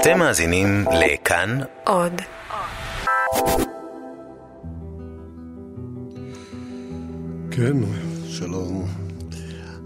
אתם 0.00 0.18
מאזינים 0.18 0.84
לכאן 0.92 1.58
עוד. 1.86 2.12
כן, 7.50 7.76
שלום. 8.28 8.86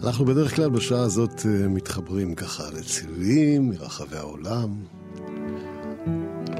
אנחנו 0.04 0.24
בדרך 0.24 0.56
כלל 0.56 0.70
בשעה 0.70 1.00
הזאת 1.00 1.46
אה, 1.46 1.68
מתחברים 1.68 2.34
ככה 2.34 2.62
לצלילים 2.72 3.68
מרחבי 3.68 4.16
העולם. 4.16 4.70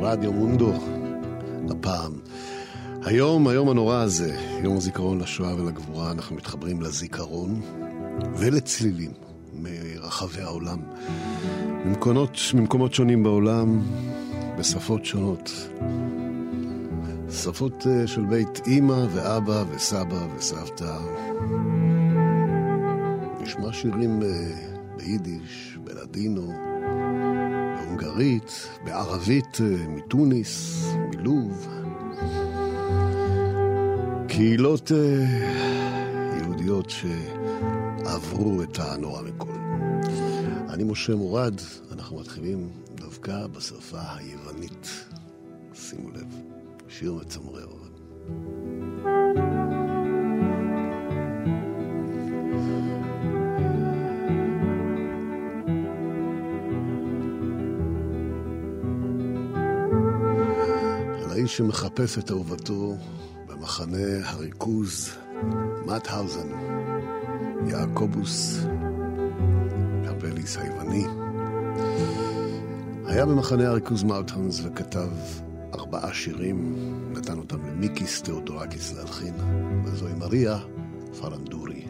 רדיו 0.01 0.33
מונדו, 0.33 0.73
הפעם. 1.71 2.13
היום, 3.05 3.49
היום 3.49 3.69
הנורא 3.69 3.97
הזה, 3.97 4.37
יום 4.65 4.77
הזיכרון 4.77 5.21
לשואה 5.21 5.55
ולגבורה, 5.55 6.11
אנחנו 6.11 6.37
מתחברים 6.37 6.83
לזיכרון 6.83 7.61
ולצלילים 8.37 9.13
מרחבי 9.55 10.41
העולם. 10.43 10.79
ממקומות, 11.89 12.39
ממקומות 12.55 12.95
שונים 12.95 13.23
בעולם, 13.23 13.81
בשפות 14.59 15.05
שונות. 15.05 15.69
שפות 17.31 17.87
אה, 17.87 18.07
של 18.07 18.25
בית 18.25 18.61
אימא 18.67 19.07
ואבא 19.15 19.65
וסבא 19.71 20.27
וסבתא. 20.37 20.99
נשמע 23.41 23.73
שירים 23.73 24.23
אה, 24.23 24.29
ביידיש, 24.97 25.79
בלדינו, 25.85 26.53
בהונגרית, 27.77 28.69
בערבית 28.85 29.59
אה, 29.61 29.89
מתוניס, 29.89 30.87
מלוב. 31.11 31.69
קהילות 34.29 34.93
יהודיות 36.41 36.91
שעברו 36.91 38.63
את 38.63 38.79
הנורא 38.79 39.23
מכל. 39.23 39.58
אני 40.79 40.87
משה 40.87 41.15
מורד, 41.15 41.55
אנחנו 41.93 42.21
מתחילים 42.21 42.71
דווקא 42.95 43.47
בשפה 43.47 44.01
היוונית. 44.17 44.87
שימו 45.75 46.11
לב, 46.11 46.27
שיר 46.89 47.15
מצמרר. 47.15 47.69
האיש 61.31 61.57
שמחפש 61.57 62.19
את 62.19 62.31
אהובתו 62.31 62.97
במחנה 63.47 64.29
הריכוז 64.29 65.11
מאטהאוזן, 65.87 66.49
יעקובוס 67.67 68.59
קפליס 70.49 70.57
היווני. 70.57 71.05
היה 73.07 73.27
במחנה 73.27 73.69
הריכוז 73.69 74.03
מאוטהאונס 74.03 74.61
וכתב 74.65 75.09
ארבעה 75.75 76.15
שירים, 76.15 76.75
נתן 77.13 77.39
אותם 77.39 77.67
למיקיס 77.67 78.23
תאודורקיס 78.23 78.93
להלחין, 78.93 79.35
וזוהי 79.85 80.15
מריה 80.15 80.59
פרנדורי. 81.21 81.88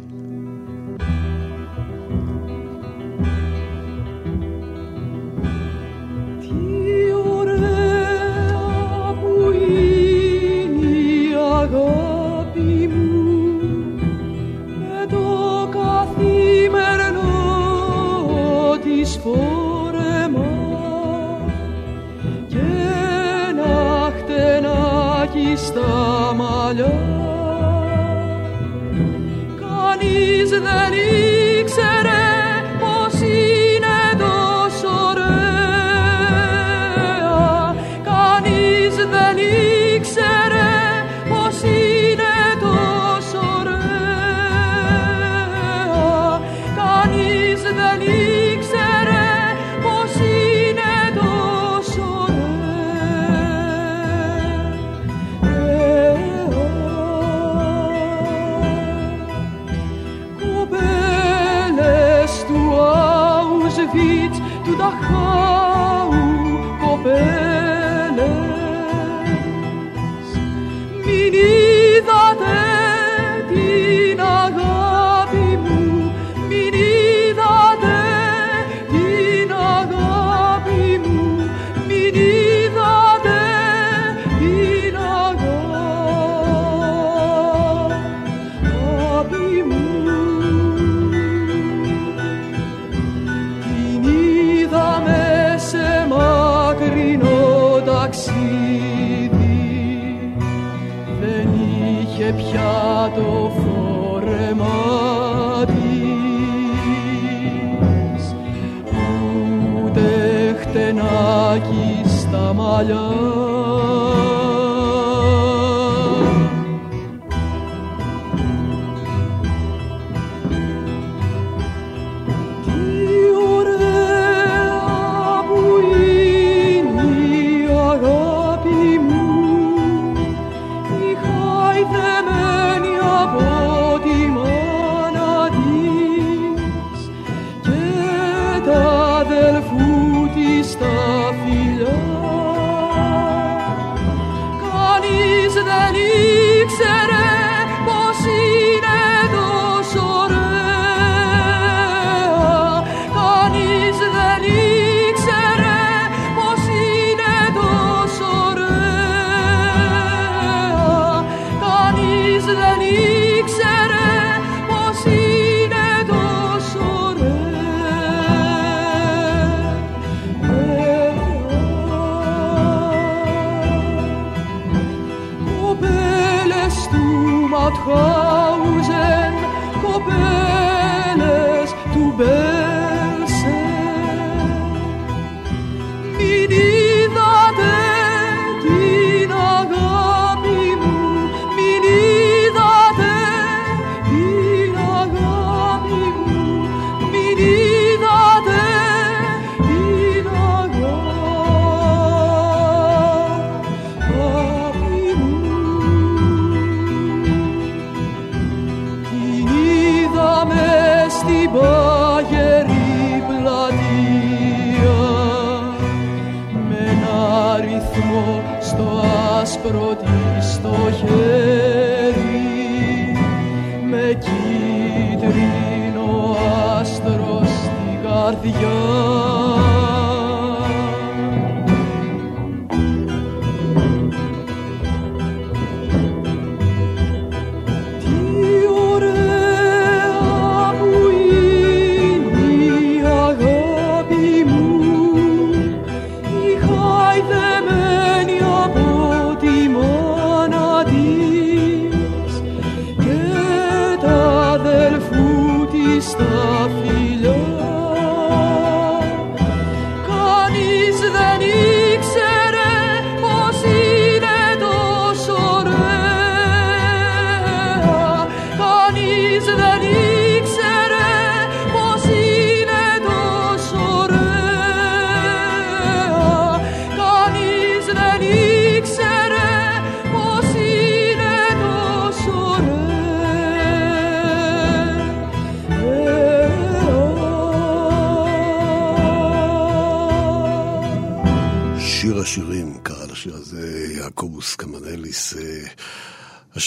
trabalhar, 26.68 26.90
canis 29.58 30.52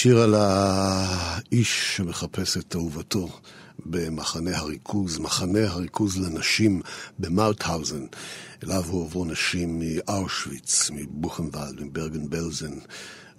השיר 0.02 0.20
על 0.20 0.36
האיש 0.38 1.98
שמחפש 1.98 2.58
את 2.58 2.76
אהובתו 2.76 3.30
במחנה 3.86 4.58
הריכוז, 4.58 5.18
מחנה 5.18 5.60
הריכוז 5.68 6.18
לנשים 6.18 6.82
במאוטהאוזן, 7.20 8.06
אליו 8.64 8.84
הועברו 8.88 9.26
נשים 9.26 9.80
מאושוויץ, 9.80 10.90
מבוכנוולד, 10.94 11.82
מברגן 11.84 12.30
בלזן 12.30 12.74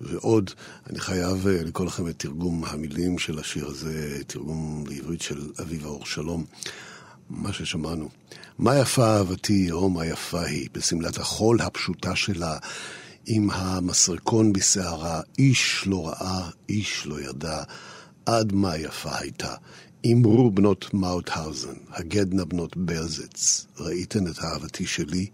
ועוד. 0.00 0.50
אני 0.90 1.00
חייב 1.00 1.46
אה, 1.46 1.62
לקרוא 1.64 1.86
לכם 1.86 2.08
את 2.08 2.18
תרגום 2.18 2.64
המילים 2.64 3.18
של 3.18 3.38
השיר 3.38 3.66
הזה, 3.66 4.18
תרגום 4.26 4.84
לעברית 4.88 5.22
של 5.22 5.50
אביבה 5.62 5.88
אור 5.88 6.06
שלום. 6.06 6.44
מה 7.30 7.52
ששמענו. 7.52 8.08
מה 8.58 8.78
יפה 8.78 9.16
אהבתי, 9.16 9.70
או 9.70 9.90
מה 9.90 10.06
יפה 10.06 10.40
היא, 10.40 10.68
בשמלת 10.72 11.18
החול 11.18 11.60
הפשוטה 11.60 12.16
שלה. 12.16 12.58
עם 13.26 13.50
המסרקון 13.50 14.52
בסערה, 14.52 15.20
איש 15.38 15.84
לא 15.86 16.08
ראה, 16.08 16.50
איש 16.68 17.06
לא 17.06 17.20
ידע, 17.20 17.62
עד 18.26 18.52
מה 18.52 18.76
יפה 18.76 19.18
הייתה. 19.18 19.54
אמרו 20.06 20.50
בנות 20.50 20.94
מאוטהאוזן, 20.94 21.74
הגדנה 21.90 22.44
בנות 22.44 22.76
בלזץ, 22.76 23.66
ראיתן 23.80 24.26
את 24.26 24.38
אהבתי 24.38 24.86
שלי? 24.86 25.26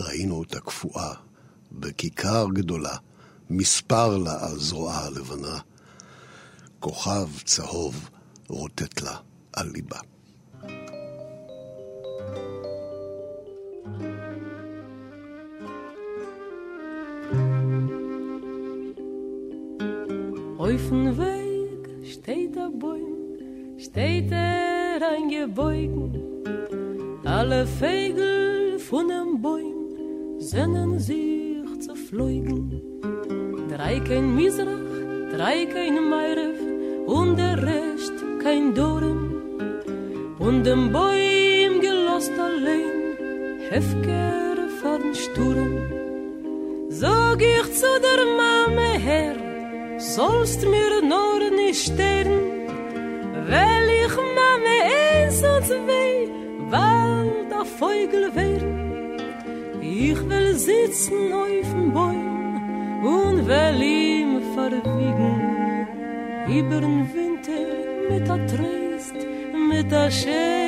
ראינו 0.00 0.34
אותה 0.34 0.60
קפואה, 0.60 1.14
בכיכר 1.72 2.46
גדולה, 2.52 2.96
מספר 3.50 4.18
לה 4.18 4.46
על 4.46 4.58
זרועה 4.58 5.04
הלבנה, 5.04 5.58
כוכב 6.80 7.28
צהוב 7.44 8.10
רוטט 8.48 9.00
לה 9.00 9.16
על 9.52 9.70
ליבה. 9.70 9.98
Auf'n 20.64 21.18
Weg 21.18 21.82
steht 22.10 22.56
der 22.56 22.70
Bäum, 22.70 23.36
steht 23.76 24.32
er 24.32 24.96
eingebeugen. 25.14 26.12
Alle 27.22 27.66
Vögel 27.66 28.78
von 28.78 29.08
dem 29.08 29.42
Bäum 29.42 30.38
sennen 30.38 30.98
sich 30.98 31.66
zu 31.80 31.94
fliegen. 31.94 32.80
Drei 33.68 34.00
kein 34.08 34.34
Misrach, 34.34 34.88
drei 35.36 35.66
kein 35.66 35.96
Meirev 36.08 36.58
und 37.08 37.36
der 37.36 37.58
Rest 37.62 38.16
kein 38.42 38.74
Dorem. 38.74 39.20
Und 40.38 40.64
dem 40.64 40.90
Bäum 40.92 41.74
gelost 41.88 42.32
allein, 42.48 43.18
Hefker 43.68 44.56
von 44.80 45.02
Sturm. 45.14 45.74
Sog 46.88 47.38
ich 47.54 47.68
zu 47.80 47.90
der 48.06 48.20
Mame 48.40 48.92
her, 49.08 49.43
sollst 50.14 50.62
mir 50.62 51.02
nur 51.02 51.40
nicht 51.50 51.86
sterben, 51.86 52.40
weil 53.50 53.86
ich 54.02 54.14
Mame 54.38 54.76
eins 55.00 55.38
und 55.52 55.64
zwei, 55.66 56.28
weil 56.72 57.32
der 57.52 57.64
Vögel 57.78 58.24
werden. 58.34 58.74
Ich 59.80 60.18
will 60.28 60.54
sitzen 60.54 61.32
auf 61.32 61.68
dem 61.72 61.92
Bäum 61.92 63.02
und 63.04 63.46
will 63.48 63.82
ihm 63.82 64.32
verwiegen, 64.54 65.88
über 66.58 66.80
den 66.80 67.00
Winter 67.14 67.66
mit 68.08 68.28
der 68.28 68.46
Trist, 68.46 69.18
mit 69.68 69.90
der 69.90 70.10
schönen 70.10 70.63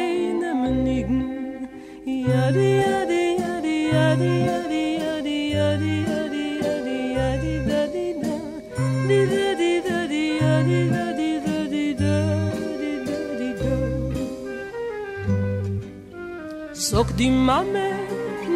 die 17.19 17.31
Mame 17.31 17.89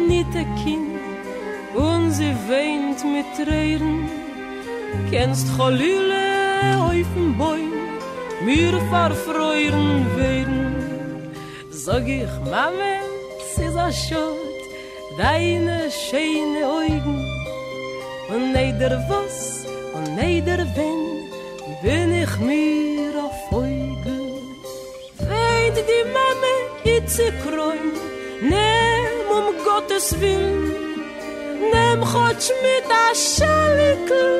nit 0.07 0.35
a 0.35 0.45
Kind 0.63 0.99
und 1.73 2.11
sie 2.11 2.35
weint 2.47 3.03
mit 3.03 3.25
Tränen. 3.35 4.09
Kennst 5.09 5.47
Cholile 5.57 6.25
auf'n 6.89 7.37
Bäum 7.37 7.73
mir 8.45 8.75
verfreuen 8.91 10.05
werden. 10.15 11.31
Sog 11.71 12.07
ich 12.07 12.33
Mame, 12.51 12.93
sie 13.55 13.65
ist 13.65 13.77
a 13.77 13.91
Schott 13.91 14.61
deine 15.17 15.89
schöne 16.03 16.61
Augen. 16.79 17.19
Und 18.29 18.53
neider 18.53 18.93
was 19.09 19.65
und 19.95 20.15
neider 20.15 20.59
wenn 20.75 21.01
bin 21.83 22.09
ich 22.23 22.33
mir 22.39 23.13
a 23.25 23.29
Feugel 23.49 24.21
Weint 25.29 25.77
die 25.89 26.05
Mame, 26.15 26.53
kräum 27.43 27.81
Nem 27.83 27.91
um 27.95 28.10
Gottes 29.73 30.19
Willen, 30.19 30.73
nem 31.73 31.99
Gott 32.01 32.43
mit 32.65 32.87
a 33.03 33.15
Schalikel, 33.15 34.31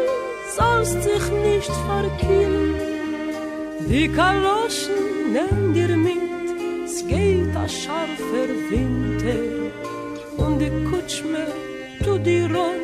sollst 0.56 1.02
sich 1.04 1.26
nicht 1.48 1.72
verkillen. 1.90 2.76
Die 3.90 4.10
Kaloschen 4.10 5.00
nimm 5.36 5.74
dir 5.74 5.96
mit, 5.96 6.48
es 6.86 7.08
geht 7.08 7.56
a 7.56 7.66
scharfer 7.80 8.50
Winter, 8.70 9.44
und 10.44 10.60
die 10.60 10.74
Kutschme 10.90 11.44
tu 12.04 12.18
dir 12.18 12.48
ron, 12.54 12.82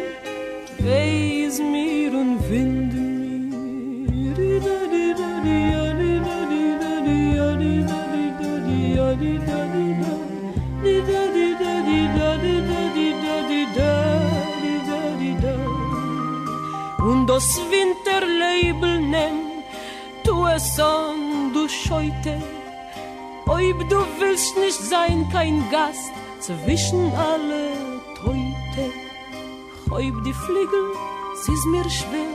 weis 0.85 1.59
mir 1.73 2.11
und 2.21 2.39
wind 2.49 2.93
mir. 2.93 4.33
Di 4.39 4.53
da 4.65 4.77
di 4.93 5.05
da 5.19 5.31
di 5.45 5.59
da 5.75 5.85
di 5.99 6.13
da 6.23 6.35
di 6.51 7.17
di 7.61 7.73
da 7.89 8.01
di 8.67 8.95
da 8.95 9.07
di 9.21 9.33
da 9.47 9.57
da. 9.61 9.66
Das 17.37 17.61
Winterleibel 17.69 18.99
nimm, 18.99 19.37
tu 20.23 20.47
es 20.47 20.79
an, 20.79 21.53
du 21.53 21.69
Scheute. 21.69 22.35
Ob 23.45 23.79
du 23.91 23.99
willst 24.19 24.57
nicht 24.57 24.81
sein, 24.93 25.19
kein 25.31 25.57
Gast, 25.69 26.13
zwischen 26.39 27.01
alle 27.29 27.65
Teute. 28.19 28.85
Ob 29.91 30.15
die 30.25 30.37
Fliegel, 30.45 30.85
sie 31.41 31.53
ist 31.57 31.67
mir 31.73 31.87
schwer, 31.97 32.33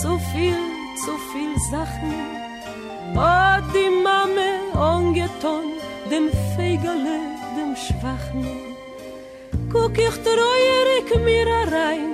zu 0.00 0.18
viel, 0.32 0.60
zu 1.04 1.12
viel 1.30 1.54
Sachen. 1.70 2.14
Oh, 3.14 3.56
die 3.74 3.92
Mame 4.06 4.50
angetan, 4.92 5.68
dem 6.10 6.30
Fegele, 6.56 7.16
dem 7.58 7.72
Schwachen. 7.84 8.46
Guck 9.70 9.98
ich 9.98 10.16
treuerig 10.26 11.08
mir 11.28 11.46
rein, 11.76 12.13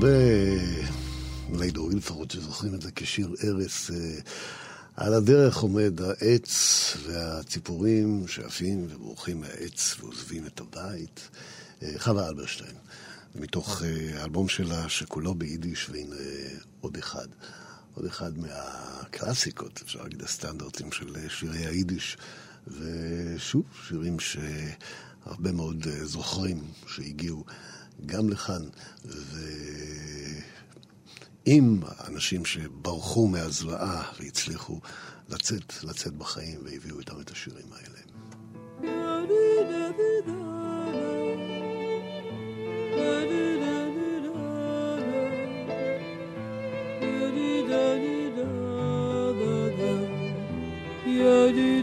הרבה 0.00 0.16
לידורים 1.52 1.98
לפחות 1.98 2.30
שזוכרים 2.30 2.74
את 2.74 2.82
זה 2.82 2.90
כשיר 2.96 3.34
ערש. 3.42 3.90
אה, 3.90 4.18
על 4.96 5.14
הדרך 5.14 5.56
עומד 5.56 6.00
העץ 6.00 6.52
והציפורים 7.06 8.28
שעפים 8.28 8.86
ובורחים 8.90 9.40
מהעץ 9.40 9.96
ועוזבים 10.00 10.46
את 10.46 10.60
הבית. 10.60 11.28
אה, 11.82 11.92
חווה 11.98 12.28
אלברשטיין, 12.28 12.74
מתוך 13.34 13.82
אה, 13.82 14.20
האלבום 14.20 14.48
שלה 14.48 14.88
שכולו 14.88 15.34
ביידיש, 15.34 15.90
והנה 15.90 16.16
עוד 16.80 16.96
אחד. 16.96 17.26
עוד 17.94 18.06
אחד 18.06 18.32
מהקלאסיקות, 18.38 19.80
אפשר 19.84 20.02
להגיד 20.02 20.22
הסטנדרטים 20.22 20.92
של 20.92 21.28
שירי 21.28 21.66
היידיש. 21.66 22.16
ושוב, 22.66 23.64
שירים 23.88 24.16
שהרבה 24.20 25.52
מאוד 25.52 25.86
זוכרים 26.04 26.64
שהגיעו 26.86 27.44
גם 28.06 28.28
לכאן, 28.28 28.62
ועם 31.46 31.80
האנשים 31.86 32.44
שברחו 32.44 33.26
מהזוועה 33.26 34.02
והצליחו 34.20 34.80
לצאת, 35.28 35.84
לצאת 35.84 36.12
בחיים 36.12 36.60
והביאו 36.64 36.98
איתם 36.98 37.20
את 37.20 37.30
השירים 37.30 37.66
האלה. 37.72 38.00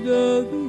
In 0.10 0.67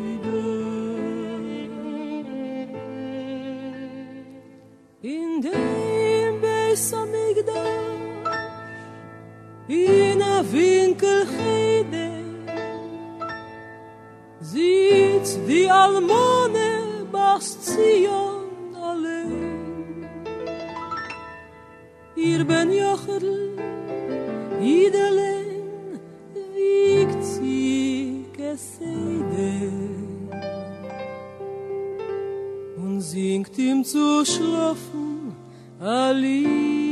in 9.68 10.22
a 10.22 10.42
Winkel 10.50 11.26
Chede, 11.26 12.10
sitzt 14.40 15.40
die 15.46 15.70
Almone 15.70 17.06
Bas 17.12 17.58
Zion 17.60 18.75
allein. 18.75 20.08
Ihr 22.16 22.44
ben 22.44 22.72
Jochel, 22.72 23.58
Idelen, 24.60 26.00
wiegt 26.54 27.22
sie 27.22 28.25
Geseide 28.32 29.70
und 32.76 33.02
singt 33.02 33.58
ihm 33.58 33.84
zu 33.84 34.25
schlafen 34.25 35.37
a 35.78 36.10
Liedele 36.10 36.88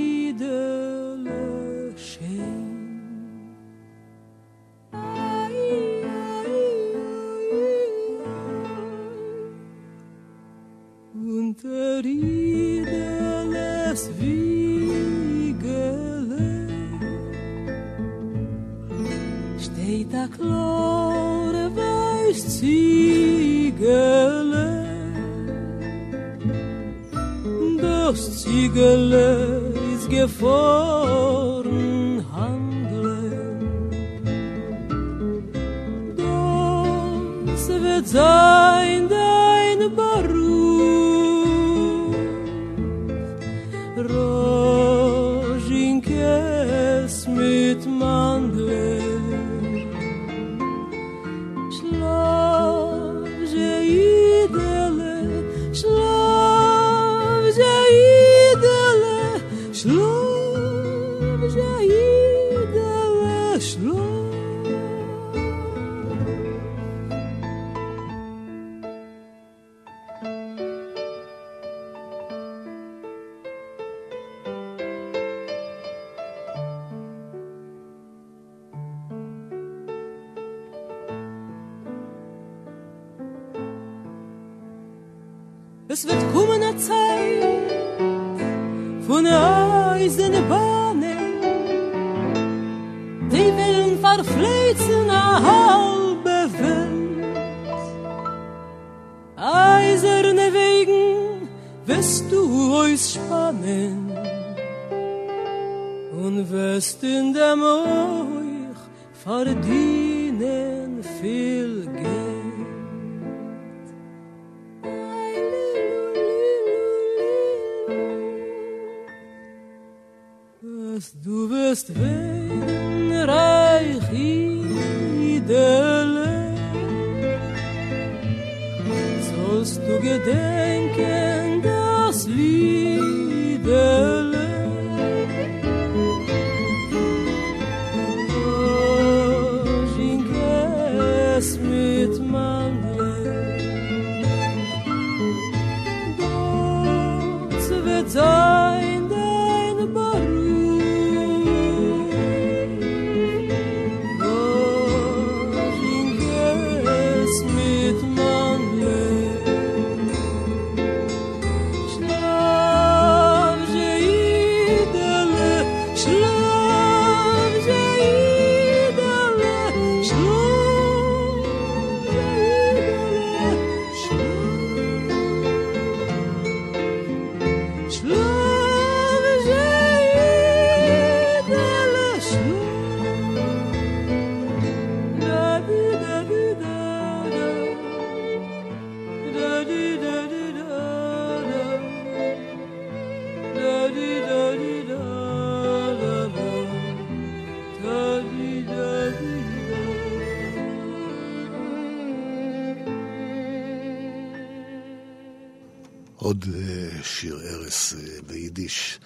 ביידיש. 208.66 208.98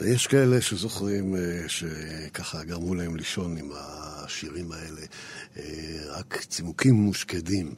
יש 0.00 0.26
כאלה 0.26 0.60
שזוכרים 0.60 1.36
שככה 1.68 2.64
גרמו 2.64 2.94
להם 2.94 3.16
לישון 3.16 3.56
עם 3.56 3.70
השירים 3.74 4.72
האלה, 4.72 5.00
רק 6.08 6.44
צימוקים 6.48 6.94
מושקדים 6.94 7.74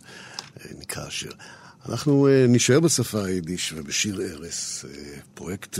נקרא 0.78 1.06
השיר. 1.06 1.32
אנחנו 1.88 2.28
נישאר 2.48 2.80
בשפה 2.80 3.24
היידיש 3.24 3.72
ובשיר 3.76 4.20
ארס, 4.22 4.84
פרויקט 5.34 5.78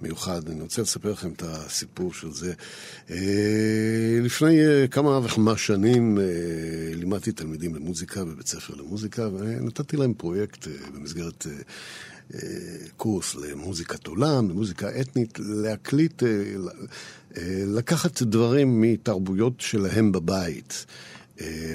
מיוחד. 0.00 0.48
אני 0.48 0.60
רוצה 0.60 0.82
לספר 0.82 1.12
לכם 1.12 1.32
את 1.32 1.42
הסיפור 1.42 2.14
של 2.14 2.32
זה. 2.32 2.52
לפני 4.22 4.58
כמה 4.90 5.20
וכמה 5.24 5.56
שנים 5.56 6.18
לימדתי 6.94 7.32
תלמידים 7.32 7.74
למוזיקה 7.74 8.24
בבית 8.24 8.46
ספר 8.46 8.74
למוזיקה, 8.74 9.28
ונתתי 9.28 9.96
להם 9.96 10.14
פרויקט 10.14 10.68
במסגרת 10.94 11.46
קורס 12.96 13.34
למוזיקת 13.34 14.06
עולם, 14.06 14.50
למוזיקה 14.50 15.00
אתנית, 15.00 15.38
להקליט, 15.38 16.22
uh, 16.22 16.26
uh, 16.26 17.38
לקחת 17.66 18.22
דברים 18.22 18.80
מתרבויות 18.80 19.60
שלהם 19.60 20.12
בבית. 20.12 20.86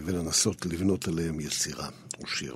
ולנסות 0.05 0.65
לבנות 0.65 1.07
עליהם 1.07 1.39
יצירה 1.39 1.89
או 2.21 2.27
שיר. 2.27 2.55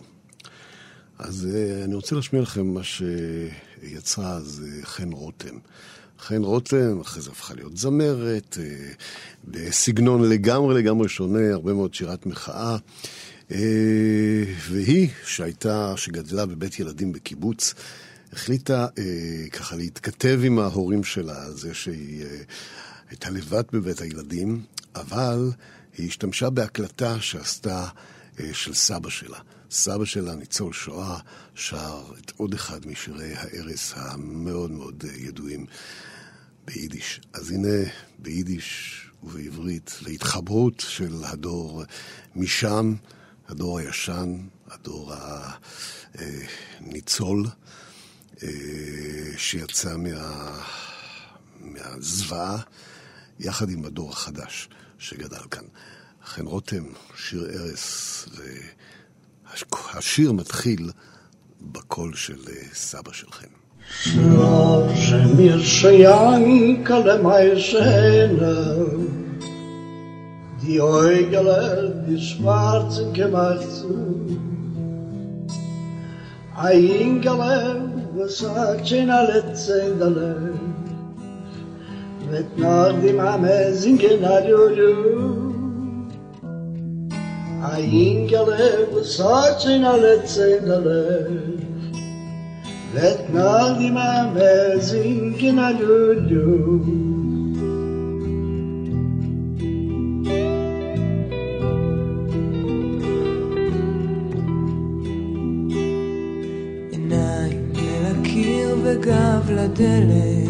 אז 1.20 1.48
אני 1.84 1.96
רוצה 1.96 2.16
להשמיע 2.16 2.42
לכם 2.42 2.68
מה 2.68 2.82
שיצרה 2.84 4.34
אז 4.34 4.64
חן 4.84 5.12
רותם. 5.12 5.58
חן 6.20 6.44
רותם, 6.44 7.00
אחרי 7.02 7.22
זה 7.22 7.32
הפכה 7.32 7.54
להיות 7.54 7.78
זמרת, 7.78 8.58
בסגנון 9.48 10.30
לגמרי 10.30 10.82
לגמרי 10.84 11.10
שונה, 11.10 11.54
הרבה 11.54 11.74
מאוד 11.74 11.94
שירת 11.94 12.26
מחאה. 12.26 12.78
Uh, 13.50 13.54
והיא, 14.70 15.10
שהייתה, 15.26 15.94
שגדלה 15.98 16.46
בבית 16.46 16.80
ילדים 16.80 17.12
בקיבוץ, 17.12 17.74
החליטה 18.34 18.88
uh, 18.88 19.50
ככה 19.50 19.76
להתכתב 19.76 20.40
עם 20.44 20.60
ההורים 20.60 21.04
שלה 21.04 21.46
על 21.46 21.58
זה 21.58 21.74
שהיא 21.74 22.24
uh, 22.24 22.28
הייתה 23.10 23.30
לבד 23.30 23.64
בבית 23.74 24.02
הילדים, 24.02 24.62
אבל 24.96 25.52
היא 25.98 26.08
השתמשה 26.08 26.50
בהקלטה 26.50 27.22
שעשתה 27.22 27.88
uh, 28.38 28.42
של 28.54 28.74
סבא 28.74 29.10
שלה. 29.10 29.40
סבא 29.72 30.06
שלה, 30.06 30.36
ניצול 30.36 30.74
שואה, 30.74 31.20
שר 31.56 32.04
את 32.20 32.32
עוד 32.38 32.54
אחד 32.54 32.88
משירי 32.88 33.34
הארס 33.36 33.94
המאוד 33.96 34.72
מאוד 34.72 35.04
אה, 35.08 35.16
ידועים 35.18 35.66
ביידיש. 36.66 37.22
אז 37.34 37.52
הנה, 37.52 37.90
ביידיש 38.20 38.96
ובעברית, 39.24 39.98
להתחברות 40.02 40.80
של 40.88 41.16
הדור 41.24 41.84
משם, 42.36 42.94
הדור 43.50 43.80
הישן, 43.80 44.38
הדור 44.68 45.14
הניצול, 46.16 47.46
אה, 48.44 48.48
שיצא 49.38 49.98
מה... 49.98 50.60
מהזוועה, 51.60 52.58
יחד 53.40 53.70
עם 53.70 53.86
הדור 53.86 54.12
החדש 54.12 54.70
שגדל 54.98 55.44
כאן. 55.52 55.64
חן 56.26 56.46
רותם, 56.46 56.84
שיר 57.16 57.50
ארס, 57.50 58.26
ו... 58.32 58.44
השיר 59.94 60.32
מתחיל 60.32 60.92
בקול 61.62 62.16
של 62.16 62.42
סבא 62.74 63.12
שלכם. 63.14 63.48
Schloże 64.04 65.20
mieszanka 65.38 66.98
le 67.06 67.16
majszene 67.26 68.56
Die 70.62 70.82
Augen 70.82 72.06
die 72.08 72.20
schwarzen 72.20 73.14
gemacht 73.14 73.66
zu. 73.72 74.38
Ein 76.58 76.84
Inge 76.84 77.32
was 78.16 78.40
sagt 78.40 78.88
sie 78.88 78.98
in 78.98 79.08
der 79.08 79.24
Letze 79.24 79.80
in 79.82 80.00
der 80.00 80.10
Lern. 80.10 80.60
Mit 82.30 82.58
nach 82.58 82.94
dem 83.02 83.20
Amen 83.20 83.74
singen 83.74 84.00
in 84.00 84.22
der 84.22 84.50
Lulu. 84.50 85.54
Ein 87.64 88.30
was 88.94 89.16
sagt 89.16 89.62
sie 89.62 89.76
in 89.76 89.84
der 89.84 89.98
Letze 89.98 90.56
in 90.56 90.66
die 90.66 90.72
Mame 90.72 91.60
Let 92.92 93.30
a. 96.42 97.19
וגב 109.10 109.52
לדלת, 109.52 110.50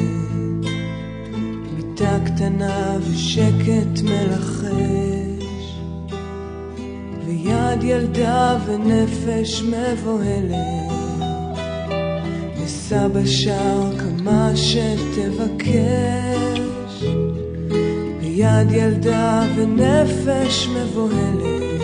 מיטה 1.75 2.17
קטנה 2.25 2.97
ושקט 3.01 4.01
מלחם. 4.03 5.39
יד 7.27 7.83
ילדה 7.83 8.57
ונפש 8.65 9.63
מבוהלת, 9.63 10.91
וסבא 12.63 13.25
שר 13.25 13.91
כמה 13.99 14.51
שתבקש, 14.55 15.79
ויד 18.21 18.71
ילדה 18.71 19.43
ונפש 19.55 20.67
מבוהלת, 20.67 21.81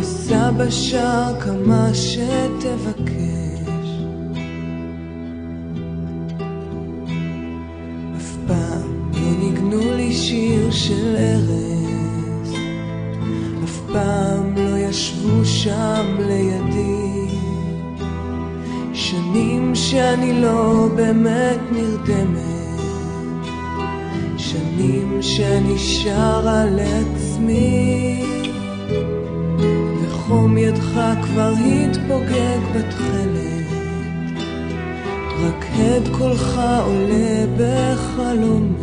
וסבא 0.00 0.70
שר 0.70 1.40
כמה 1.40 1.90
שתבקש. 1.94 3.21
שיר 10.14 10.70
של 10.70 11.16
ערב 11.18 11.82
פעם 13.92 14.54
לא 14.56 14.78
ישבו 14.78 15.44
שם 15.44 16.16
לידי. 16.18 17.36
שנים 18.94 19.74
שאני 19.74 20.40
לא 20.40 20.88
באמת 20.96 21.60
נרדמת. 21.72 22.80
שנים 24.36 25.18
שאני 25.22 25.78
שרה 25.78 26.64
לעצמי 26.64 28.24
וחום 30.02 30.58
ידך 30.58 31.00
כבר 31.22 31.52
התפוגג 31.52 32.60
בתכלת. 32.74 33.52
רק 35.40 35.64
הד 35.72 36.08
קולך 36.18 36.60
עולה 36.86 37.44
בחלומי 37.56 38.81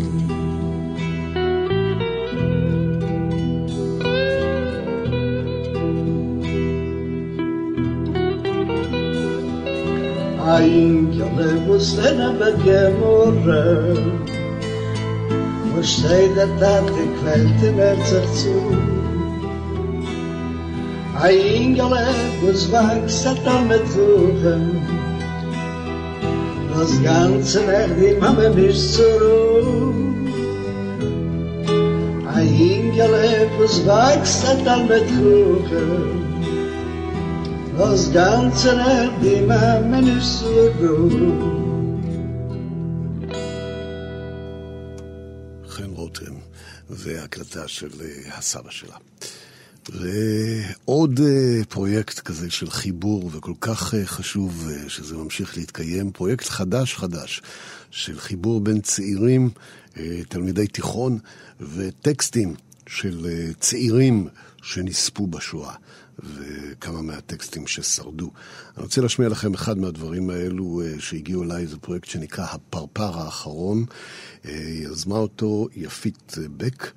Mustena 11.69 12.33
bekemore 12.33 13.93
Mustay 15.69 16.25
da 16.35 16.45
tante 16.59 17.03
kwelt 17.17 17.61
in 17.61 17.77
erzer 17.77 18.25
zu. 18.33 18.57
A 21.21 21.29
ingele 21.29 22.07
bus 22.41 22.65
vark 22.71 23.05
sata 23.05 23.61
met 23.69 23.85
zuchen 23.93 24.81
Das 26.73 26.91
ganze 27.05 27.59
nech 27.69 27.93
di 27.99 28.09
mame 28.21 28.49
bis 28.57 28.79
zuru 28.95 29.93
A 32.33 32.41
ingele 32.41 33.45
bus 33.57 33.75
Das 37.79 38.11
ganze 38.11 38.71
Leben, 38.71 39.11
die 39.23 39.41
man 39.47 39.89
mir 39.89 40.01
nicht 40.01 40.21
so 40.21 40.69
gut. 40.79 41.58
והקלטה 47.49 47.67
של 47.67 47.89
הסבא 48.31 48.71
שלה. 48.71 48.95
ועוד 49.89 51.19
פרויקט 51.69 52.19
כזה 52.19 52.49
של 52.49 52.69
חיבור 52.69 53.29
וכל 53.33 53.53
כך 53.61 53.93
חשוב 54.05 54.69
שזה 54.87 55.17
ממשיך 55.17 55.57
להתקיים, 55.57 56.11
פרויקט 56.11 56.49
חדש 56.49 56.95
חדש 56.95 57.41
של 57.91 58.19
חיבור 58.19 58.61
בין 58.61 58.81
צעירים, 58.81 59.49
תלמידי 60.29 60.67
תיכון 60.67 61.19
וטקסטים 61.59 62.55
של 62.87 63.27
צעירים 63.59 64.27
שנספו 64.61 65.27
בשואה. 65.27 65.73
וכמה 66.23 67.01
מהטקסטים 67.01 67.67
ששרדו. 67.67 68.31
אני 68.77 68.83
רוצה 68.83 69.01
להשמיע 69.01 69.29
לכם 69.29 69.53
אחד 69.53 69.77
מהדברים 69.77 70.29
האלו 70.29 70.81
אה, 70.81 70.99
שהגיעו 70.99 71.43
אליי, 71.43 71.67
זה 71.67 71.77
פרויקט 71.77 72.07
שנקרא 72.07 72.45
הפרפר 72.45 73.19
האחרון. 73.19 73.85
אה, 74.45 74.51
יזמה 74.69 75.15
אותו 75.15 75.67
יפית 75.75 76.35
בק, 76.57 76.91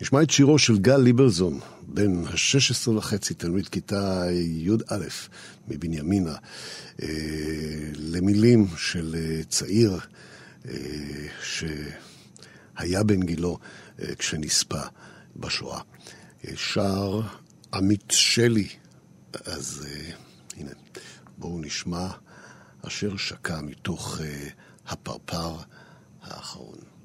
נשמע 0.00 0.22
את 0.22 0.30
שירו 0.30 0.58
של 0.58 0.78
גל 0.78 0.96
ליברזון, 0.96 1.60
בן 1.82 2.24
ה-16 2.26 2.90
וחצי, 2.90 3.34
תלמיד 3.34 3.68
כיתה 3.68 4.24
י"א 4.32 4.96
מבנימינה, 5.68 6.36
אה, 7.02 7.08
למילים 7.94 8.66
של 8.76 9.16
אה, 9.18 9.44
צעיר 9.48 9.98
אה, 10.68 10.74
שהיה 11.42 13.02
בן 13.02 13.22
גילו 13.22 13.58
כשנספה 14.18 14.80
בשואה. 15.36 15.80
אה, 16.44 16.56
שר 16.56 17.20
עמית 17.74 18.10
שלי, 18.10 18.68
אז 19.44 19.86
הנה, 20.56 20.70
בואו 21.38 21.60
נשמע 21.60 22.08
אשר 22.86 23.16
שקע 23.16 23.60
מתוך 23.60 24.20
הפרפר 24.86 25.56
האחרון. 26.22 26.95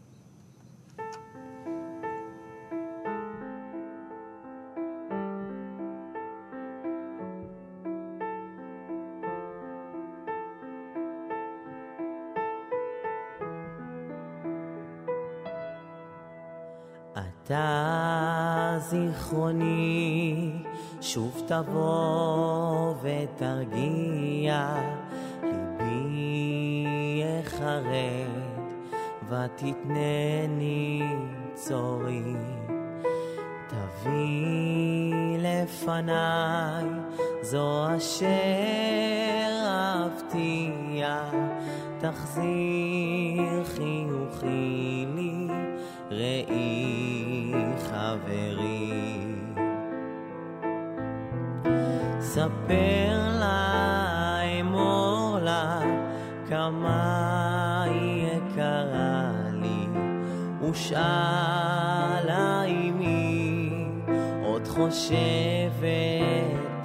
אתה 17.52 18.78
זיכרוני, 18.80 20.52
שוב 21.02 21.42
תבוא 21.48 22.94
ותרגיע, 23.02 24.76
ליבי 25.44 26.86
יחרד 27.22 28.72
ותתנני 29.28 31.02
צורי. 31.54 32.24
תביא 33.68 35.38
לפניי 35.40 36.86
זו 37.42 37.96
אשר 37.98 38.32
אבטיח, 40.06 41.36
תחזיר 42.00 43.64
חיוכי 43.64 45.06
לי. 45.16 45.48
ראי 46.12 46.81
ספר 52.42 53.40
לה, 53.40 54.42
אמור 54.62 55.38
לה, 55.42 55.80
כמה 56.50 57.84
היא 57.84 58.28
יקרה 58.28 59.32
לי, 59.52 59.88
ושאלה 60.70 62.64
אמי, 62.66 63.86
עוד 64.44 64.68
חושבת 64.68 65.82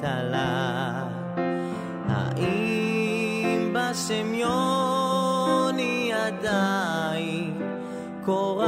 עליי, 0.03 1.13
האם 2.09 3.75
בשם 3.75 4.35
יוני 4.35 6.13
עדיין 6.13 7.63
קורא 8.25 8.67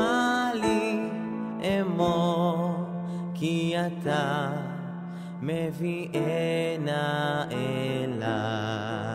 אמור, 1.63 2.87
כי 3.35 3.75
אתה 3.87 4.68
מביא 5.43 6.09
הנה 6.15 7.45
אליי. 7.51 9.08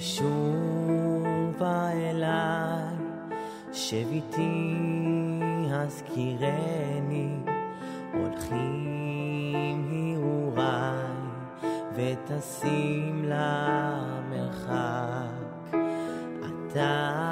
ושובה 0.00 1.90
אליי, 1.92 2.96
שב 3.72 4.06
איתי 4.10 4.74
הזכירני, 5.70 7.36
הולכים 8.12 8.80
הרהוריי, 10.16 11.04
ותשים 11.94 13.24
לה 13.24 14.00
מרחק. 14.30 15.74
אתה 16.46 17.29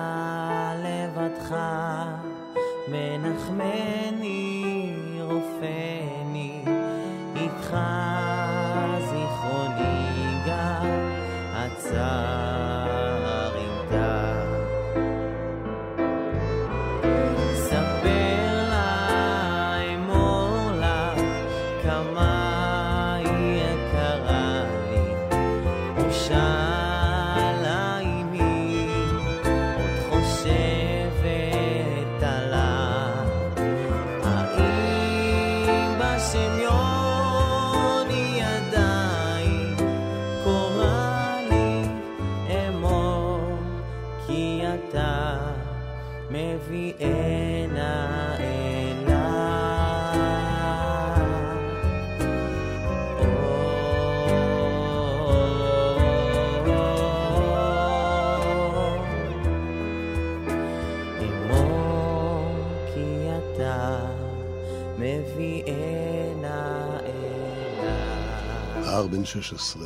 16, 69.28 69.82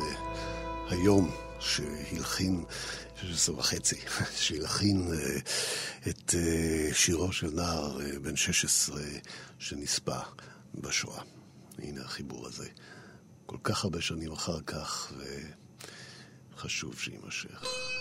היום, 0.89 1.31
שהלחין, 1.59 2.63
16 3.21 3.55
וחצי, 3.55 3.95
שהלחין 4.43 5.07
אה, 5.13 5.39
את 6.09 6.35
אה, 6.35 6.93
שירו 6.93 7.31
של 7.31 7.49
נער 7.53 8.01
אה, 8.01 8.19
בן 8.19 8.35
16 8.35 9.01
שנספה 9.59 10.19
בשואה. 10.75 11.21
הנה 11.77 12.01
החיבור 12.01 12.47
הזה. 12.47 12.67
כל 13.45 13.57
כך 13.63 13.83
הרבה 13.83 14.01
שנים 14.01 14.31
אחר 14.31 14.61
כך, 14.61 15.13
וחשוב 16.53 16.99
שיימשך. 16.99 17.92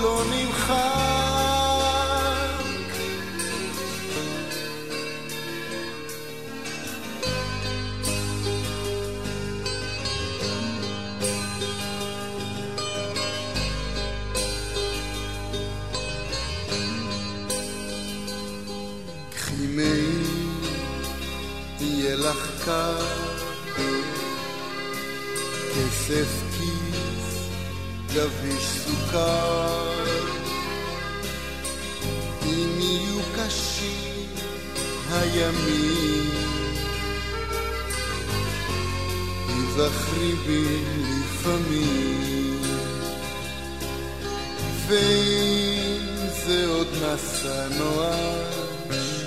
לא 0.00 0.22
נמחק. 0.30 0.59
מסע 47.70 47.78
נואש, 47.78 49.24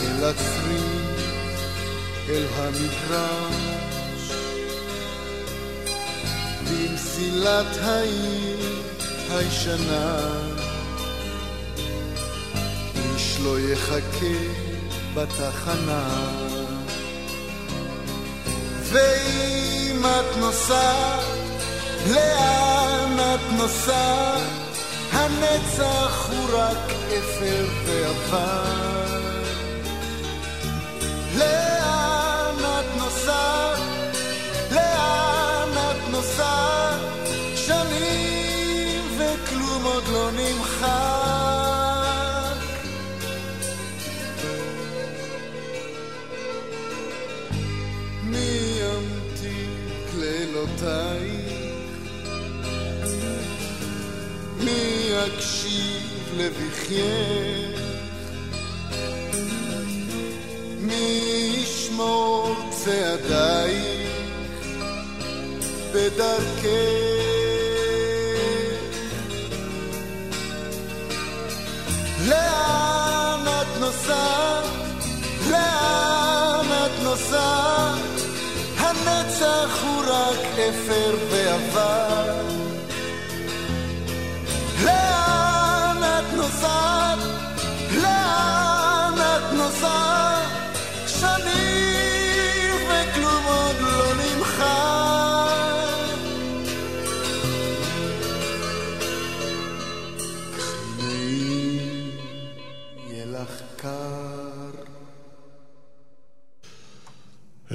אל 0.00 0.24
הצריף, 0.24 1.20
אל 2.28 2.46
המגרש, 2.56 4.32
במסילת 6.64 7.76
העיר 7.82 8.82
הישנה, 9.30 10.18
איש 12.94 13.36
לא 13.40 13.60
יחכה 13.60 14.36
בתחנה. 15.14 16.30
ואם 18.82 20.04
את 20.06 20.36
נוסעת, 20.36 21.24
לאן 22.06 23.18
את 23.34 23.52
נוסעת? 23.58 24.69
הנצח 25.20 26.28
הוא 26.30 26.58
רק 26.58 26.92
אפר 27.18 27.64
ועבר. 27.86 28.89
לבכייך? 56.40 57.80
מי 60.80 61.20
ישמור 61.62 62.54
צעדייך 62.70 64.10
בדרכך? 65.94 67.20
לאן 72.28 73.44
את 73.48 73.80
נוסעת? 73.80 74.64
לאן 75.50 76.66
את 76.86 77.02
נוסעת? 77.02 78.20
הנצח 78.78 79.82
הוא 79.82 80.02
רק 80.06 80.58
אפר 80.58 81.14
ועבר. 81.30 82.49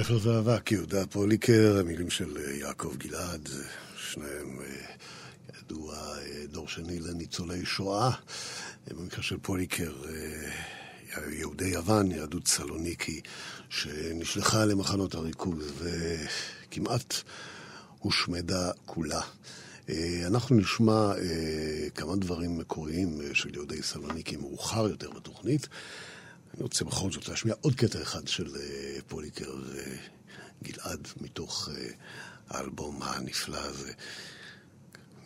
ספר 0.06 0.18
זהבה, 0.18 0.60
כי 0.60 0.74
יהודה 0.74 1.06
פוליקר, 1.06 1.76
המילים 1.80 2.10
של 2.10 2.36
אה, 2.36 2.56
יעקב 2.56 2.96
גלעד, 2.96 3.48
שניהם 3.96 4.58
אה, 4.60 4.66
ידוע 5.58 5.94
אה, 5.94 6.46
דור 6.50 6.68
שני 6.68 7.00
לניצולי 7.00 7.66
שואה. 7.66 8.10
במקרה 8.90 9.22
של 9.22 9.36
פוליקר, 9.42 9.92
יהודי 11.28 11.64
יוון, 11.64 12.10
יהדות 12.10 12.48
סלוניקי, 12.48 13.20
שנשלחה 13.68 14.64
למחנות 14.64 15.14
הריכוז 15.14 15.72
וכמעט 15.78 17.14
הושמדה 17.98 18.70
כולה. 18.84 19.20
אנחנו 20.26 20.56
נשמע 20.56 21.12
כמה 21.94 22.16
דברים 22.16 22.58
מקוריים 22.58 23.20
של 23.34 23.54
יהודי 23.54 23.82
סלוניקי 23.82 24.36
מאוחר 24.36 24.88
יותר 24.88 25.10
בתוכנית. 25.10 25.68
אני 26.56 26.62
רוצה 26.62 26.84
בכל 26.84 27.12
זאת 27.12 27.28
להשמיע 27.28 27.54
עוד 27.60 27.74
קטע 27.74 28.02
אחד 28.02 28.28
של 28.28 28.46
uh, 28.46 29.02
פוליקר 29.08 29.54
וגלעד 30.62 31.08
מתוך 31.20 31.68
uh, 31.68 31.72
האלבום 32.48 33.02
הנפלא 33.02 33.58
הזה. 33.58 33.92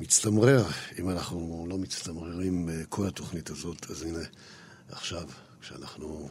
מצטמרר, 0.01 0.65
אם 0.99 1.11
אנחנו 1.11 1.67
לא 1.69 1.79
מצטמררים 1.79 2.69
כל 2.89 3.07
התוכנית 3.07 3.51
הזאת, 3.51 3.91
אז 3.91 4.03
הנה, 4.03 4.25
עכשיו, 4.91 5.29
כשאנחנו 5.61 6.29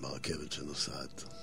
ברכבת 0.00 0.52
שנוסעת. 0.52 1.37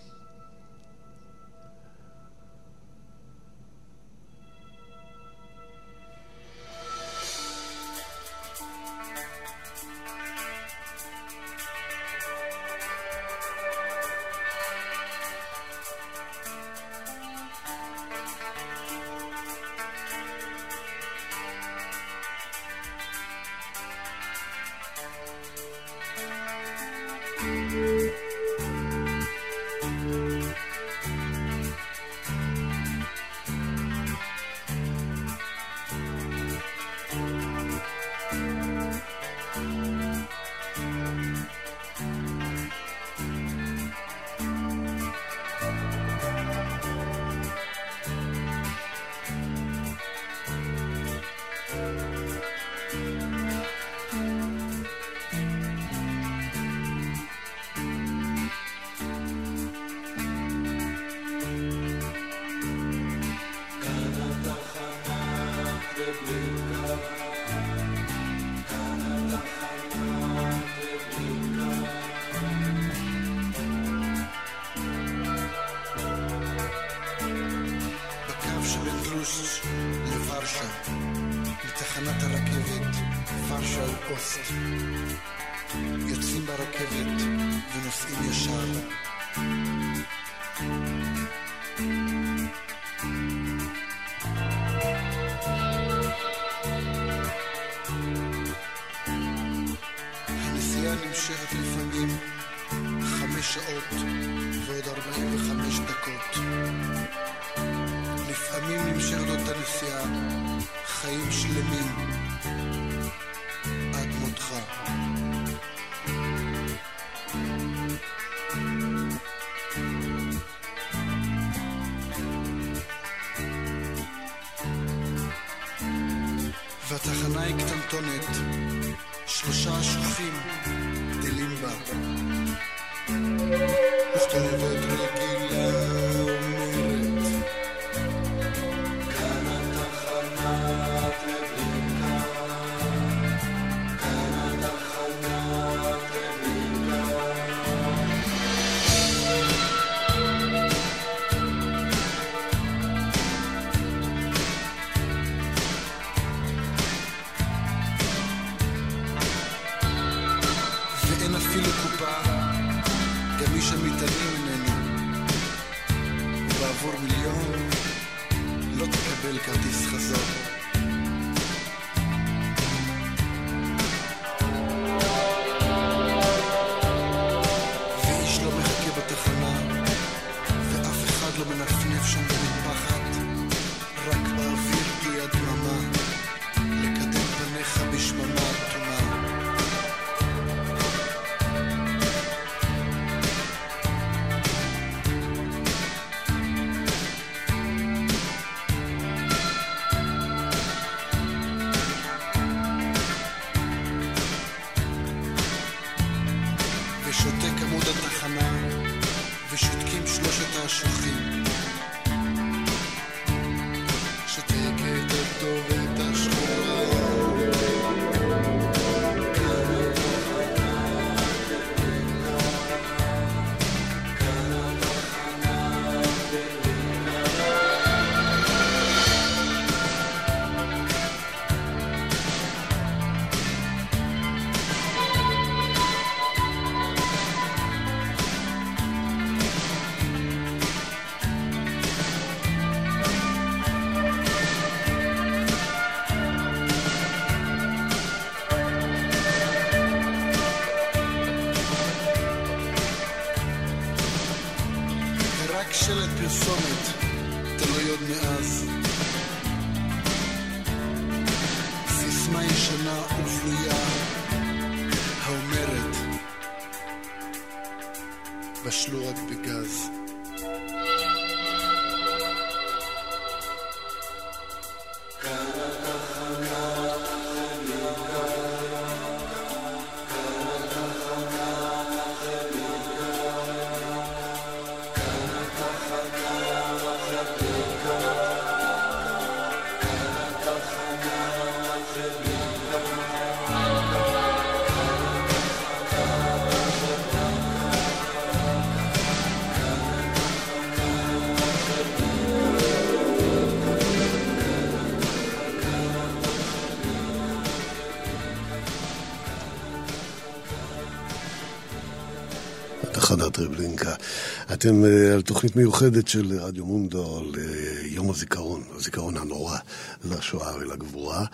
אתם 314.55 314.83
uh, 314.83 315.13
על 315.13 315.21
תוכנית 315.21 315.55
מיוחדת 315.55 316.07
של 316.07 316.39
רדיו 316.39 316.65
מונדו 316.65 317.23
ליום 317.33 318.09
הזיכרון, 318.09 318.63
הזיכרון 318.75 319.17
הנורא 319.17 319.57
לשואה 320.05 320.55
ולגבורה. 320.55 321.25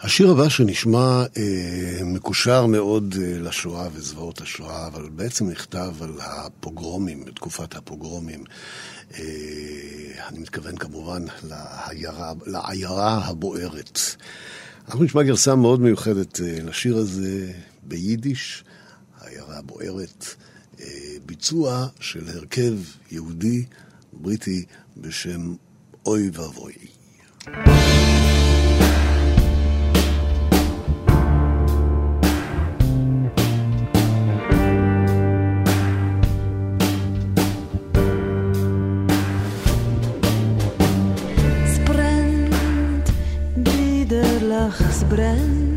השיר 0.00 0.30
הבא 0.30 0.48
שנשמע 0.48 1.24
אה, 1.36 2.04
מקושר 2.04 2.66
מאוד 2.66 3.14
אה, 3.22 3.38
לשואה 3.38 3.88
וזוועות 3.92 4.40
השואה, 4.40 4.86
אבל 4.86 5.08
בעצם 5.08 5.50
נכתב 5.50 5.94
על 6.00 6.12
הפוגרומים, 6.20 7.24
בתקופת 7.24 7.76
הפוגרומים. 7.76 8.44
אה, 9.18 9.24
אני 10.28 10.38
מתכוון 10.38 10.76
כמובן 10.76 11.24
לעיירה, 12.46 13.18
הבוערת. 13.24 14.00
אנחנו 14.88 15.04
נשמע 15.04 15.22
גרסה 15.22 15.54
מאוד 15.54 15.80
מיוחדת 15.80 16.40
אה, 16.40 16.58
לשיר 16.62 16.96
הזה 16.96 17.52
ביידיש, 17.82 18.64
העיירה 19.20 19.58
הבוערת. 19.58 20.34
ביצוע 21.26 21.86
של 22.00 22.28
הרכב 22.28 22.74
יהודי 23.10 23.64
בריטי 24.12 24.64
בשם 24.96 25.54
אוי 26.06 26.30
ואבוי. 26.32 26.74
brennt. 45.10 45.69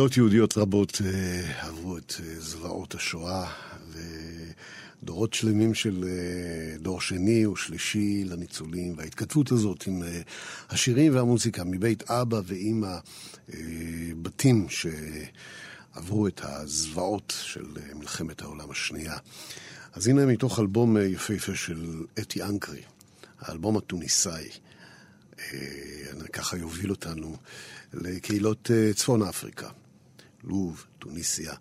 קהילות 0.00 0.16
יהודיות 0.16 0.56
רבות 0.56 1.00
אה, 1.04 1.66
עברו 1.66 1.98
את 1.98 2.14
אה, 2.20 2.40
זוועות 2.40 2.94
השואה, 2.94 3.50
ודורות 5.02 5.34
שלמים 5.34 5.74
של 5.74 6.04
דור 6.78 7.00
שני 7.00 7.46
ושלישי 7.46 8.24
לניצולים, 8.24 8.94
וההתכתבות 8.96 9.52
הזאת 9.52 9.86
עם 9.86 10.02
השירים 10.70 11.14
והמוזיקה 11.14 11.64
מבית 11.64 12.10
אבא 12.10 12.40
ואימא, 12.44 12.96
בתים 14.22 14.66
שעברו 14.68 16.26
את 16.26 16.40
הזוועות 16.44 17.34
של 17.42 17.66
מלחמת 17.94 18.42
העולם 18.42 18.70
השנייה. 18.70 19.16
אז 19.92 20.08
הנה 20.08 20.26
מתוך 20.26 20.60
אלבום 20.60 20.96
יפהפה 20.96 21.54
של 21.54 22.02
אתי 22.18 22.42
אנקרי, 22.42 22.82
האלבום 23.40 23.76
התוניסאי. 23.76 24.48
אה, 25.52 26.26
ככה 26.32 26.56
יוביל 26.56 26.90
אותנו 26.90 27.36
לקהילות 27.92 28.70
אה, 28.70 28.90
צפון 28.94 29.22
אפריקה, 29.22 29.68
לוב, 30.44 30.84
טוניסיה. 30.98 31.52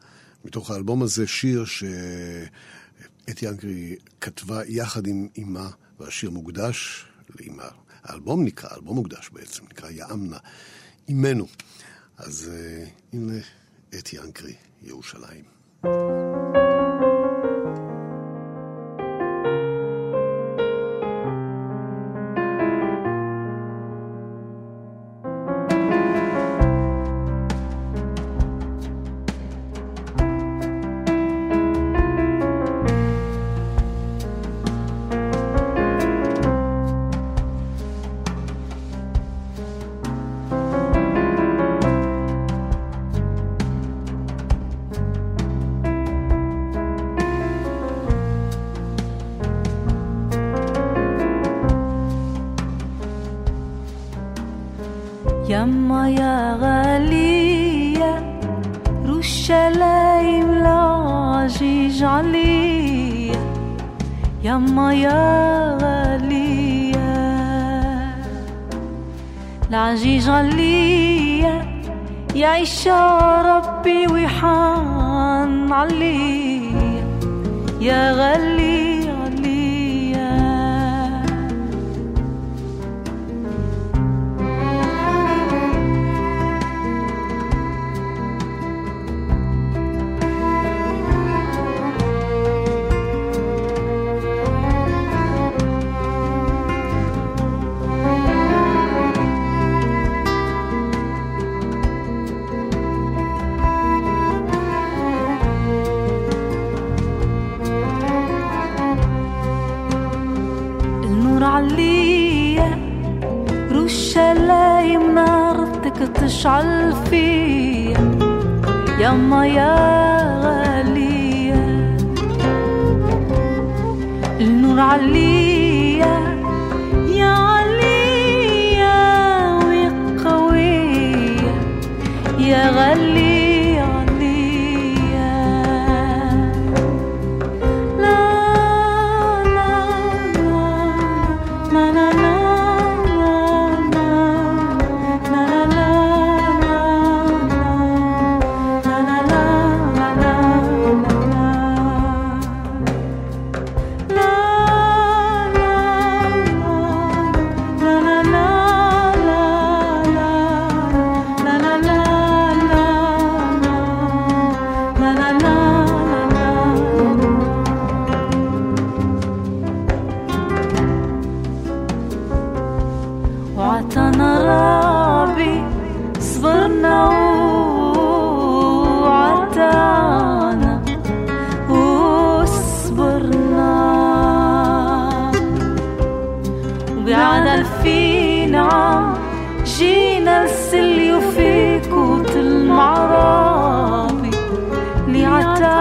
מתוך 0.45 0.71
האלבום 0.71 1.03
הזה 1.03 1.27
שיר 1.27 1.65
שאתי 1.65 3.47
אנקרי 3.47 3.95
כתבה 4.21 4.61
יחד 4.65 5.07
עם 5.07 5.27
אימה, 5.35 5.69
והשיר 5.99 6.29
מוקדש 6.29 7.05
לאימה. 7.39 7.67
האלבום 8.03 8.43
נקרא, 8.45 8.69
האלבום 8.71 8.95
מוקדש 8.95 9.29
בעצם, 9.29 9.63
נקרא 9.63 9.89
יאמנה, 9.89 10.37
אימנו. 11.07 11.47
אז 12.17 12.51
uh, 12.51 12.89
הנה 13.13 13.39
אתי 13.99 14.19
אנקרי, 14.19 14.55
ירושלים. 14.83 15.43
thank 15.81 15.93
you 15.93 16.28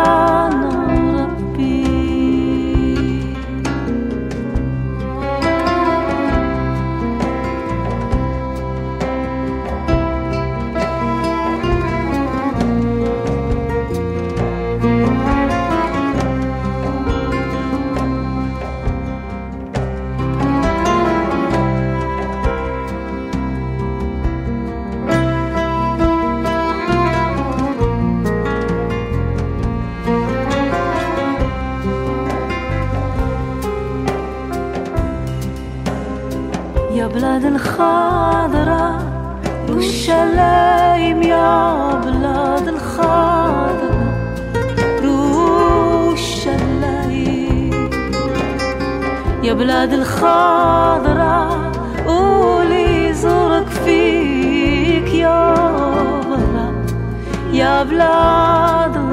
love. 0.05 0.38
بلاد 49.69 49.93
الخضرة 49.93 51.73
قولي 52.07 53.13
زورك 53.13 53.69
فيك 53.69 55.15
يا 55.15 55.55
بلا 56.23 56.73
يا 57.53 57.83
بلاد 57.83 59.08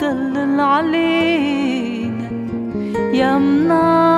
دلل 0.00 0.60
علينا. 0.60 2.28
يا 3.12 3.38
منار. 3.38 4.17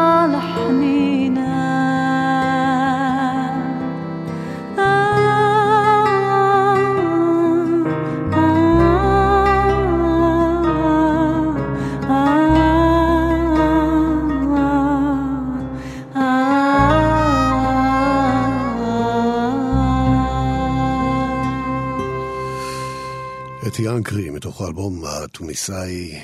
אתי 23.81 23.89
אנקרי, 23.89 24.31
מתוך 24.31 24.61
האלבום 24.61 25.05
התוניסאי, 25.05 26.21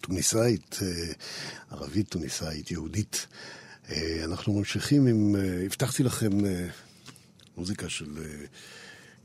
תוניסאית, 0.00 0.78
אה, 0.82 1.12
ערבית 1.70 2.08
תוניסאית, 2.08 2.70
יהודית. 2.70 3.26
אה, 3.90 4.24
אנחנו 4.24 4.52
ממשיכים 4.52 5.06
עם, 5.06 5.36
אה, 5.36 5.64
הבטחתי 5.64 6.02
לכם 6.02 6.30
מוזיקה 7.56 7.88
של 7.88 8.06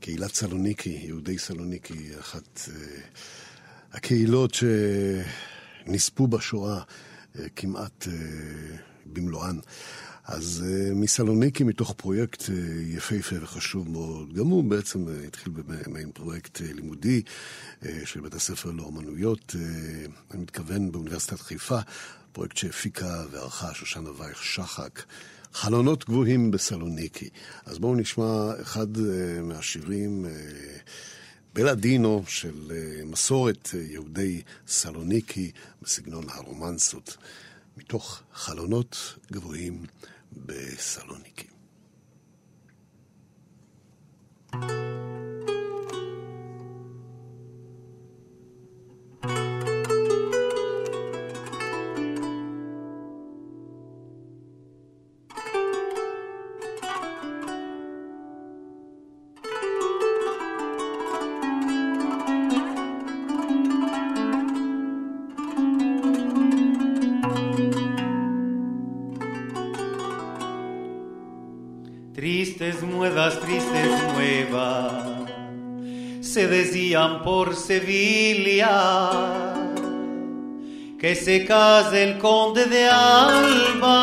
קהילת 0.00 0.34
סלוניקי, 0.34 1.00
יהודי 1.04 1.38
סלוניקי, 1.38 2.10
אחת 2.20 2.60
הקהילות 3.92 4.54
שנספו 4.54 6.26
בשואה 6.26 6.82
כמעט 7.56 8.06
במלואן. 9.06 9.58
אז 10.30 10.64
uh, 10.66 10.94
מסלוניקי, 10.94 11.64
מתוך 11.64 11.94
פרויקט 11.96 12.42
uh, 12.42 12.50
יפהפה 12.86 13.36
וחשוב 13.40 13.90
מאוד, 13.90 14.32
גם 14.32 14.46
הוא 14.46 14.64
בעצם 14.64 15.06
uh, 15.06 15.26
התחיל 15.26 15.52
במעין 15.56 16.10
פרויקט 16.12 16.56
uh, 16.56 16.74
לימודי 16.74 17.22
uh, 17.82 17.86
של 18.04 18.20
בית 18.20 18.34
הספר 18.34 18.70
לאומנויות, 18.70 19.54
uh, 19.56 20.10
אני 20.30 20.42
מתכוון 20.42 20.92
באוניברסיטת 20.92 21.40
חיפה, 21.40 21.78
פרויקט 22.32 22.56
שהפיקה 22.56 23.24
וערכה 23.30 23.74
שושנה 23.74 24.10
וייך 24.18 24.44
שחק. 24.44 25.02
חלונות 25.52 26.04
גבוהים 26.04 26.50
בסלוניקי. 26.50 27.28
אז 27.66 27.78
בואו 27.78 27.94
נשמע 27.94 28.52
אחד 28.62 28.96
uh, 28.96 29.00
מהשירים, 29.42 30.24
uh, 30.24 30.28
בלאדינו 31.54 32.24
של 32.26 32.70
uh, 32.70 33.04
מסורת 33.04 33.68
uh, 33.72 33.76
יהודי 33.76 34.42
סלוניקי 34.66 35.50
בסגנון 35.82 36.24
הרומנסות. 36.28 37.16
מתוך 37.76 38.22
חלונות 38.34 39.16
גבוהים 39.32 39.84
בסלוניקי. 40.32 41.48
Tristes 72.20 72.82
muedas, 72.82 73.40
tristes 73.40 73.90
nuevas, 74.12 74.92
se 76.20 76.46
decían 76.46 77.22
por 77.22 77.56
Sevilla. 77.56 79.08
Que 80.98 81.14
se 81.14 81.46
case 81.46 82.02
el 82.02 82.18
conde 82.18 82.66
de 82.66 82.90
Alba, 82.90 83.98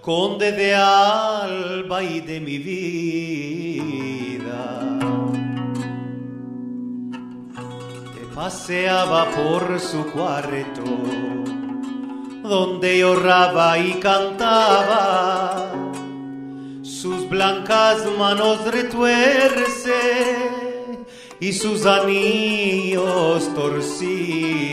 conde 0.00 0.50
de 0.50 0.74
Alba 0.74 2.02
y 2.02 2.18
de 2.18 2.40
mi 2.40 2.58
vida. 2.58 3.20
Te 8.16 8.26
paseaba 8.34 9.30
por 9.30 9.78
su 9.78 10.10
cuarto, 10.10 10.82
donde 12.42 12.98
lloraba 12.98 13.78
y 13.78 13.92
cantaba 14.00 15.83
sus 17.04 17.28
blancas 17.28 18.06
manos 18.18 18.64
retuerce 18.64 19.92
y 21.38 21.52
sus 21.52 21.84
anillos 21.84 23.54
torcía. 23.54 24.64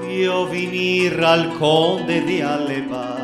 Vio 0.00 0.46
venir 0.46 1.22
al 1.22 1.52
conde 1.58 2.22
de 2.22 2.42
Alba 2.42 3.18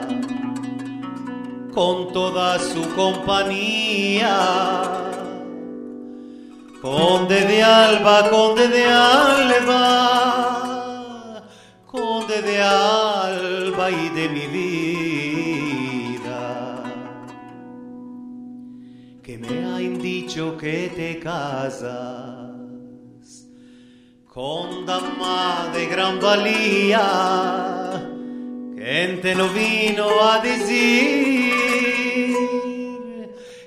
con 1.72 2.12
toda 2.12 2.58
su 2.58 2.86
compañía. 2.94 4.36
Conde 6.82 7.46
de 7.46 7.62
Alba, 7.62 8.28
conde 8.28 8.68
de 8.68 8.84
Alba, 8.84 10.75
Alba 12.60 13.90
y 13.90 14.08
de 14.10 14.28
mi 14.28 14.46
vida, 14.46 14.82
que 19.22 19.38
me 19.38 19.64
han 19.64 20.00
dicho 20.00 20.56
que 20.56 20.90
te 20.94 21.18
casas 21.18 22.56
con 24.26 24.86
dama 24.86 25.70
de 25.72 25.86
gran 25.86 26.20
valía, 26.20 27.56
te 29.22 29.34
no 29.34 29.48
vino 29.48 30.06
a 30.22 30.40
decir 30.40 31.56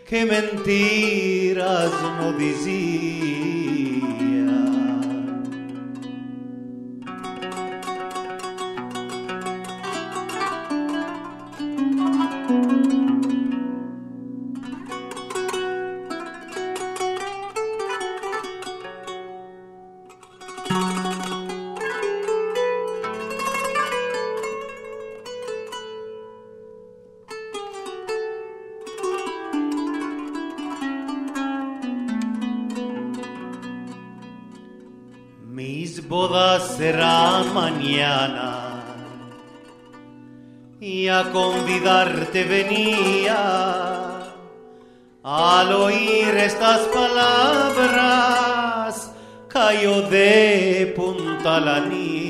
que 0.08 0.26
mentiras 0.26 1.92
no 2.20 2.32
decía. 2.34 3.39
Mis 36.00 36.08
bodas 36.08 36.78
serán 36.78 37.54
mañana 37.54 38.86
y 40.80 41.10
a 41.10 41.30
convidarte 41.30 42.46
venía 42.46 44.22
al 45.22 45.74
oír 45.74 46.30
estas 46.38 46.88
palabras 47.00 48.32
cayó 49.50 50.04
de 50.04 50.94
punta 50.96 51.60
la 51.60 51.82
niña. 51.82 52.22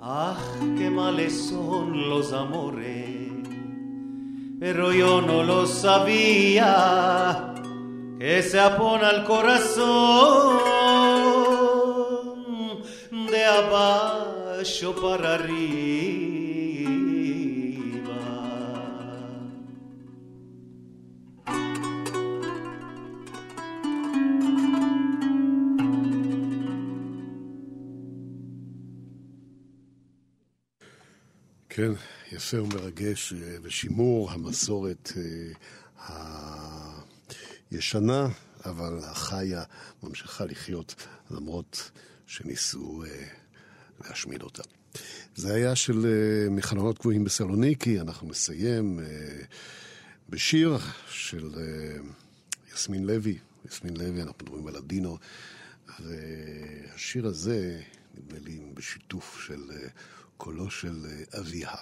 Ah, 0.00 0.38
qué 0.78 0.88
males 0.88 1.48
son 1.50 2.08
los 2.08 2.32
amores, 2.32 3.28
pero 4.58 4.90
yo 4.94 5.20
no 5.20 5.42
lo 5.42 5.66
sabía 5.66 7.50
que 8.20 8.42
se 8.42 8.60
apona 8.60 9.08
al 9.08 9.24
corazón 9.24 10.58
de 13.32 13.44
abajo 13.44 14.94
para 15.00 15.34
arriba. 15.36 16.50
כן, 31.68 31.92
יפה 32.32 32.62
ומרגש, 32.62 33.32
אה, 33.32 33.56
ושימור 33.62 34.30
המסורת 34.30 35.12
אה, 35.16 35.52
הישנה, 37.70 38.28
אבל 38.64 38.98
החיה 39.02 39.62
ממשיכה 40.02 40.44
לחיות 40.44 41.06
למרות 41.30 41.90
שניסו 42.26 43.04
אה, 43.04 43.26
להשמיד 44.04 44.42
אותה. 44.42 44.62
זה 45.36 45.54
היה 45.54 45.76
של 45.76 46.00
uh, 46.02 46.50
מחלונות 46.50 46.98
גבוהים 46.98 47.24
בסלוניקי, 47.24 48.00
אנחנו 48.00 48.28
נסיים 48.28 48.98
uh, 48.98 49.02
בשיר 50.28 50.78
של 51.08 51.50
uh, 51.54 52.74
יסמין 52.74 53.04
לוי. 53.04 53.38
יסמין 53.64 53.96
לוי, 53.96 54.22
אנחנו 54.22 54.38
מדברים 54.42 54.66
על 54.66 54.76
הדינו, 54.76 55.18
והשיר 56.00 57.26
הזה, 57.26 57.80
נדמה 58.14 58.38
לי, 58.38 58.60
בשיתוף 58.74 59.42
של 59.46 59.70
uh, 59.70 59.90
קולו 60.36 60.70
של 60.70 61.06
uh, 61.06 61.38
אביה. 61.38 61.74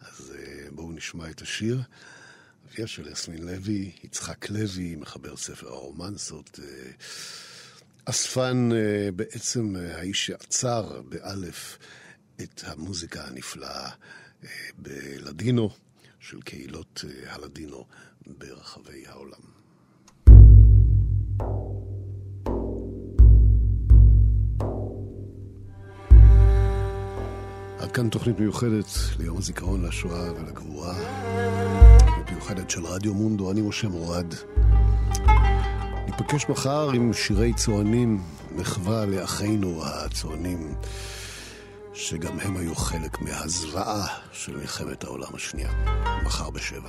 אז 0.00 0.32
uh, 0.36 0.74
בואו 0.74 0.92
נשמע 0.92 1.30
את 1.30 1.42
השיר. 1.42 1.82
אביה 2.72 2.86
של 2.86 3.08
יסמין 3.08 3.42
לוי, 3.42 3.92
יצחק 4.04 4.50
לוי, 4.50 4.96
מחבר 4.96 5.36
ספר 5.36 5.68
הרומנסות. 5.68 6.60
Uh, 6.62 6.62
אספן 8.04 8.68
uh, 8.72 9.12
בעצם 9.12 9.76
uh, 9.76 9.78
האיש 9.78 10.26
שעצר 10.26 11.02
באלף 11.08 11.78
את 12.42 12.62
המוזיקה 12.64 13.24
הנפלאה 13.24 13.90
בלדינו 14.78 15.70
של 16.20 16.42
קהילות 16.42 17.04
הלדינו 17.26 17.86
ברחבי 18.26 19.06
העולם. 19.06 19.42
עד 27.78 27.92
כאן 27.92 28.08
תוכנית 28.08 28.38
מיוחדת 28.38 28.86
ליום 29.18 29.38
הזיכרון 29.38 29.84
לשואה 29.84 30.32
ולגבורה, 30.32 30.94
מיוחדת 32.42 32.70
של 32.70 32.86
רדיו 32.86 33.14
מונדו, 33.14 33.50
אני 33.50 33.60
משה 33.60 33.88
מורד. 33.88 34.34
ניפגש 36.06 36.48
מחר 36.48 36.90
עם 36.90 37.12
שירי 37.12 37.52
צוענים, 37.52 38.22
מחווה 38.56 39.06
לאחינו 39.06 39.82
הצוענים, 39.84 40.74
שגם 41.94 42.40
הם 42.40 42.56
היו 42.56 42.74
חלק 42.74 43.20
מהזוועה 43.20 44.06
של 44.32 44.56
מלחמת 44.56 45.04
העולם 45.04 45.34
השנייה. 45.34 45.70
מחר 46.24 46.50
בשבע. 46.50 46.88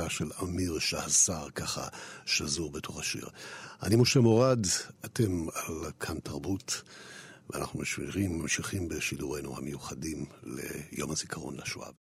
הנפלא 0.00 0.08
של 0.08 0.30
אמיר 0.42 0.78
שהסר, 0.78 1.50
ככה 1.54 1.88
שזור 2.26 2.70
בתוך 2.70 3.00
השיר. 3.00 3.28
אני 3.82 3.96
משה 3.96 4.20
מורד, 4.20 4.66
אתם 5.04 5.46
על 5.54 5.90
כאן 6.00 6.18
תרבות, 6.18 6.82
ואנחנו 7.50 7.80
ממשיכים, 8.38 8.88
בשידורינו 8.88 9.56
המיוחדים 9.56 10.26
ליום 10.42 11.10
הזיכרון 11.10 11.56
לשואה. 11.56 11.88